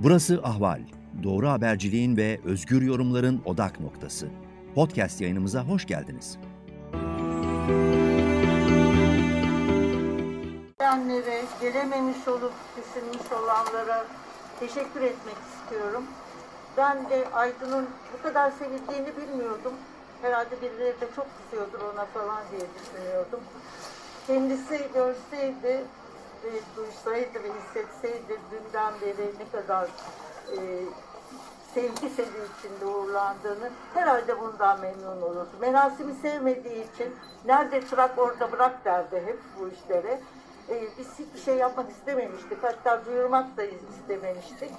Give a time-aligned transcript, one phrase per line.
[0.00, 0.80] Burası Ahval.
[1.22, 4.28] Doğru haberciliğin ve özgür yorumların odak noktası.
[4.74, 6.38] Podcast yayınımıza hoş geldiniz.
[10.78, 14.06] Gelenlere, gelememiş olup düşünmüş olanlara
[14.60, 16.04] teşekkür etmek istiyorum.
[16.76, 17.86] Ben de Aydın'ın
[18.18, 19.72] bu kadar sevildiğini bilmiyordum.
[20.22, 23.40] Herhalde birileri de çok kızıyordur ona falan diye düşünüyordum.
[24.26, 25.84] Kendisi görseydi,
[26.44, 29.84] ve duysaydı ve hissetseydi dünden beri ne kadar
[30.52, 30.58] e,
[31.74, 32.28] sevgi seli
[32.58, 35.48] içinde uğurlandığını herhalde bundan memnun olurdu.
[35.60, 40.20] Merasimi sevmediği için nerede çırak orada bırak derdi hep bu işlere.
[40.68, 42.58] Ee, biz hiçbir şey yapmak istememiştik.
[42.62, 44.70] Hatta duyurmak da istememiştik.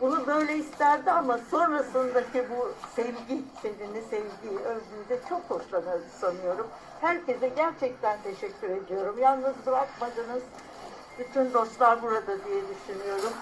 [0.00, 6.66] Bunu böyle isterdi ama sonrasındaki bu sevgi, sevgini, sevgiyi, övgüyü çok hoşlanırdı sanıyorum.
[7.00, 9.16] Herkese gerçekten teşekkür ediyorum.
[9.18, 10.42] Yalnız bırakmadınız.
[11.18, 13.32] Bütün dostlar burada diye düşünüyorum.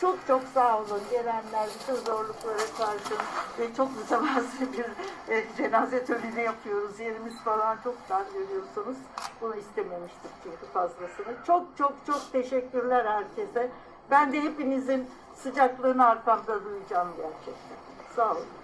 [0.00, 3.18] Çok çok sağ olun gelenler bütün zorluklara karşın
[3.58, 4.86] ve çok mütevazı bir
[5.34, 7.00] e, cenaze töreni yapıyoruz.
[7.00, 8.96] Yerimiz falan çok dar görüyorsunuz.
[9.40, 11.34] Bunu istememiştik çünkü fazlasını.
[11.46, 13.70] Çok çok çok teşekkürler herkese.
[14.10, 17.76] Ben de hepinizin sıcaklığını arkamda duyacağım gerçekten.
[18.16, 18.63] Sağ olun.